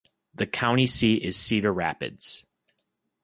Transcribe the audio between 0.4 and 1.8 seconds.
county seat is Cedar